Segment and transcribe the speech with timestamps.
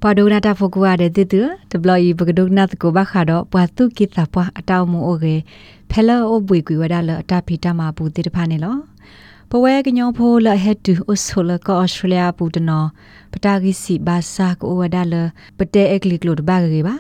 [0.02, 5.36] ပဒိုနာတာဖိုကူရတဲ့တိတူတဘလီဘဂဒုနာတကိုဘခါတော့ပွာတုကိတာပွာအတောင်မူအိုကေ
[5.92, 8.76] ဖဲလာအိုဘွေကွေဝဒါလအတာဖီတမှာဘူးတိတဖာနေလော
[9.50, 12.88] ပဝဲကညောဖိုလဟက်တူအိုဆိုလကောဩစတြေးလျပူတနော်
[13.34, 15.14] ပတာဂီစီဘာစာကိုဝဒါလ
[15.58, 16.96] ပတဲအကလီကလိုတဘာကေပါ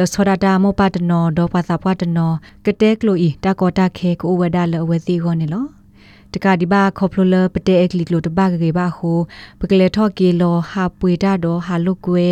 [0.00, 2.36] လစောဒတာမောပတနော်ဒေါ်ပါသာပွားတနော်
[2.66, 5.64] ကတဲကလိုဤတာကောတာခဲကိုဝဒါလအဝဲစီခေါနေလော
[6.34, 9.18] တကဒီဘာခေါပလိုလပတဲအကလီကလိုတဘာကေပါဟို
[9.60, 12.26] ပကလေထော့ကေလောဟာပွေတာတော့ဟာလုကွဲ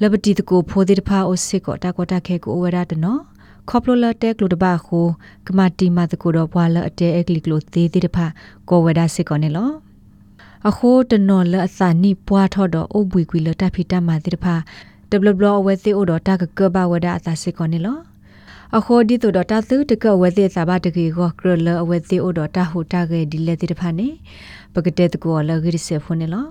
[0.00, 3.20] လပတိတကိုဖိုဒီတဖာအိုစစ်ကောတာကောတာခဲကိုဝဒါတနော်
[3.68, 5.06] ခေါပလိုလတဲကလိုတဘာဟို
[5.46, 8.26] ကမတီမတကိုတော့ဘွာလအတဲအကလီကလိုသေးသေးတဖာ
[8.68, 9.70] ကိုဝဒါစစ်ကောနေလော
[10.68, 14.54] အခိုးတနော်လအစာနိပွားထော့တော့အုပ်ဘွေကွေလတဖိတမတိတဖာ
[15.12, 17.98] ဒဘလဘလဝဲသေးအိုတော့တာကကဘဝဒအသာစစ်ကောနေလော
[18.76, 24.08] အခိုဒီတိုဒတာသုတကဝဲသေးစာဘတကေကိုကရလအဝဲသေးအိုတော့တာဟူတာကေဒီလက်တိတဖာနေ
[24.74, 26.46] ပကတဲ့တကောလဂရိစေဖုန်နေလော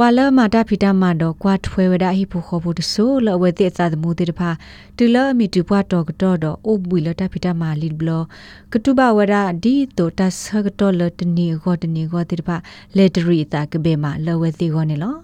[0.00, 4.50] ဝါလမာတာဖီတာမာတော့ကွာထွဲဝဒဟိဖို့ခေါ်ဖို့တဆိုးလဝဲတဲ့စာသမူတေတဖာ
[4.96, 8.10] တူလအမီတူပွားတော့ကတော့တော့အိုဘွေလတာဖီတာမာလီဘလ
[8.72, 9.34] ကတူဘဝဒ
[9.64, 12.56] ဒီတိုတဆကတော့လတနီခေါ်တနီခေါ်တေတဖာ
[12.96, 15.16] လက်တရီတာကဘေမာလဝဲသေးခေါ်နေလော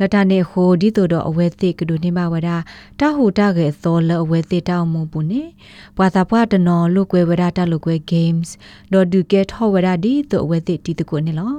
[0.00, 2.48] လတနေဟိုဒီတိုတော့အဝဲသိကဒုနေမဝဒ
[3.00, 5.42] တာဟူတာကေသောလအဝဲသိတောင်းမှုပုနေ
[5.96, 8.48] ပွာသာပွာတနော်လုကွဲဝဒတာလုကွဲ games
[8.92, 11.54] ဒေါ်ဒူကေထောဝဒဒီတိုအဝဲသိတီတကုနေလော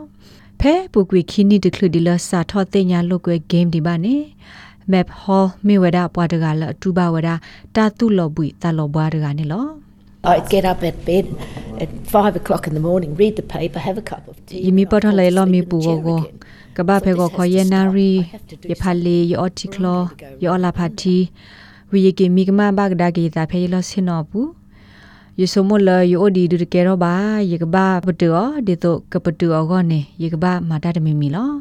[0.62, 4.16] ဖဲပူကွေခီနီတခလူဒီလစာထောတင်ညာလုကွဲ game ဒီပါနေ
[4.92, 7.30] map hall မိဝဒပွားတကလအတူပါဝဒ
[7.76, 9.66] တာတုလောပွေတလောဘွားတကနေလော
[10.32, 11.26] I'd get up at bed
[11.84, 14.60] at five o'clock in the morning, read the paper, have a cup of tea.
[14.68, 16.20] ယမီပထလေလောမီပူကိုကို
[16.78, 18.10] ကဘာဖေကိုခေါ်ယနာရီ
[18.72, 20.02] ယဖာလီယောတီကလော
[20.44, 21.18] ယောလာဖာတီ
[21.92, 24.50] ဝီယကေမီကမဘဂဒါဂီတာဖေလောစင်နောဘူး
[25.42, 27.14] ယစမလယောဒီဒုကေရောဘာ
[27.52, 31.52] ယကဘာပတောဒီတိုကပတောဂောနေယကဘာမာတာတမီမီလော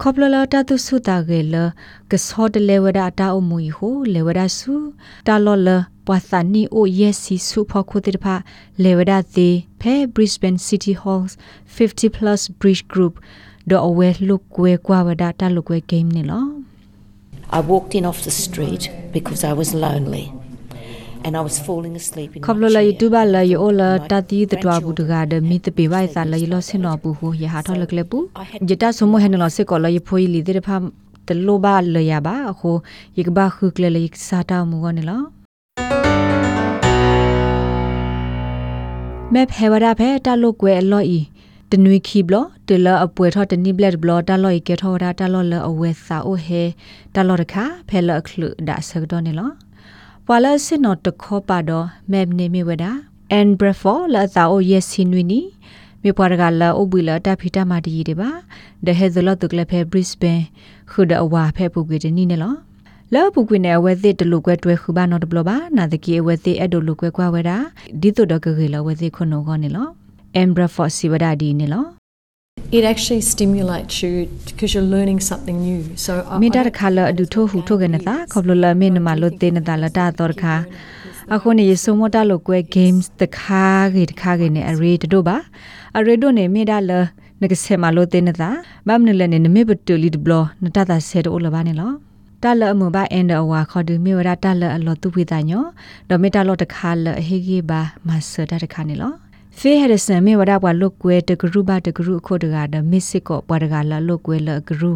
[0.00, 1.54] ခေါပလလတာတုစုတာကေလ
[2.10, 4.74] ကစောတလေဝဒတာအမူဟိုလေဝဒစု
[5.26, 5.68] တာလောလ
[6.06, 8.34] ပွာသနီအိုယက်စီစုဖခုတိဖာ
[8.82, 11.32] လေဝဒသေးဖဲ Brisbane City Halls
[11.76, 13.14] 50 plus bridge group
[13.70, 16.46] ဒေါ်အဝဲလုကွဲကွာဝဒတာလုကွဲ game နေလော
[17.58, 18.84] I walked in off the street
[19.16, 20.26] because I was lonely.
[21.26, 28.18] And I was falling asleep in ခပလလယတူဘလာယောလာတတိတတွာဘူးတကဒမီတပေဝိုင်စာလယလောစင်နောဘူးဟိုယဟာထောလကလေပူ
[28.68, 30.76] ဂျတာဆမဟနလစေကောလယဖိုီလီဒေဖာ
[31.28, 32.70] တလောဘလယဘာအခု
[33.18, 35.22] ယကဘာခုကလေလယစာတာမူကနေလော
[39.34, 41.20] map ဟေဝရာဖဲတလုကွဲအလော့ဤ
[41.70, 42.36] တနွေခီဘလ
[42.68, 46.62] တလအပွဲထောတနိဘလက်ဘလတလော့ဤကေထောရာတလော့လအဝဲစာအိုဟေ
[47.14, 49.50] တလော့တခါဖဲလအခလူဒါဆကတော့နေလော
[50.28, 52.92] ဝါလစင်နော့တခောပါတော့ map နေမြဝဒါ
[53.38, 55.40] and brefor လာသာအိုယက်စင်ဝီနီ
[56.02, 58.30] မြေပွားတကလာအိုဘီလာတဖီတမာတီဒီပါ
[58.86, 60.44] ဒဟဲဇလော့တုကလဖဲ Brisbane
[60.90, 62.54] ခုဒအဝါဖဲပူကွေတနီနေလော
[63.14, 67.56] လောပူကွေနဲ့အဝဲသစ်တလူကွဲတွဲခူပါနော်တဘလပါနာတကီအဝဲသစ်အဲ့ဒိုလူကွဲကွာဝဲတာ
[68.00, 69.88] ဒီတုဒကကေလောဝဲသစ်ခုနောကောနေလော
[70.40, 72.01] Embra for Sivada di ne lo
[72.72, 75.80] It actually stimulates you because you're learning something new.
[76.04, 80.54] So I, မေတာခါလအဒူထိုဟူထိုကနတာခဘလလမေနမလုတေနတာလတာတော်ခါ
[81.34, 83.64] အခုနေစမတာလောကွဲ games တခါ
[83.94, 85.36] ကြီးတခါကြီးနေ array တို့ပါ
[85.96, 86.92] array တို့နေမေတာလ
[87.42, 88.50] နကဆေမလုတေနတာ
[88.88, 90.32] ဘမ်နလနေနမေပတူလီဒဘလ
[90.64, 91.92] နတာတာဆေတိုလဘာနေလော
[92.42, 95.64] တလအမဘအန်ဒအဝါခေါ်ဒူမေဝရတလအလောတုဝိတညော
[96.08, 99.12] ဒမေတာလောတခါလဟေဂေဘာမဆတာတခါနေလော
[99.58, 104.90] ဖေဟရဆန်မေဝဒဘွာလုတ်ကွဲတဂရုဘတဂရုအခုတကဒမစ်စစ်ကောဘွာတကလာလုတ်ကွဲလဂရု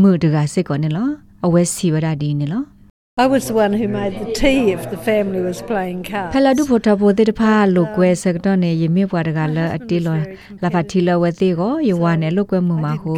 [0.00, 1.08] မှုတကစစ်ကောနေလော
[1.46, 2.62] အဝဲစီဝဒဒီနေလော
[3.24, 6.32] I was the one who made the tea if the family was playing cards.
[6.34, 10.16] ဖလာဒုဖိုတဘိုတေတဖာလုတ်ကွဲစကတော့နေယမေဘွာတကလာအတီလော
[10.62, 13.12] လာဖာတီလဝဲသေးကိုယဝနဲ့လုတ်ကွဲမှုမှာဟု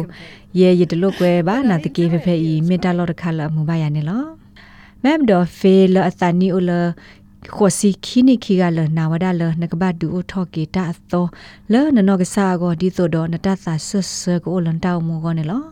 [0.59, 4.23] ရဲရတလုတ်ကွဲပါနာတကေဖဖေဤမေတ္တာလောတခါလမှုပါရနေလော
[5.03, 6.71] မမ်ဒေါ်ဖေလအသနီအိုလ
[7.55, 11.25] ခိုစီခီနီခီကလနာဝဒလနကဘဒူအိုထော့ကေတာသော
[11.71, 13.89] လနနောကစာကိုဒီဆိုတော့နတသဆ
[14.21, 15.63] ဆကိုလန်တောက်မူကောနေလော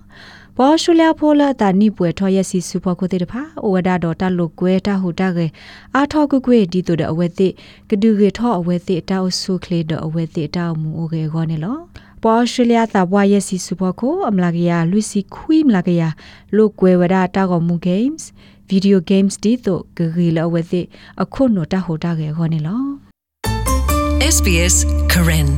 [0.57, 5.47] ပေါ်ရှူလျာဖိုလာတာနိပွဲထော်ရစီစုဖို့ကိုတေတဖာအိုဝဒါတော်တလုကွဲတဟူတကေ
[5.95, 7.47] အာထောကွကွေဒီဆိုတဲ့အဝဲသိ
[7.89, 11.77] ကဒူကေထော့အဝဲသိတောက်ဆုခလေတော့အဝဲသိတောက်မူအိုကေကောနေလော
[12.23, 16.03] ပေါ်ရှူလျာတာဘွားရစီစုဖို့ကိုအမလာကရလူစီခွီမလာကရ
[16.55, 18.23] လုကွဲဝဒါတာကောမူ games
[18.69, 20.81] video games တီတို့ဂဂီလဝသိ
[21.23, 22.83] အခုနိုတဟိုတာကေခေါနေလော
[24.35, 24.75] SBS
[25.11, 25.49] Karen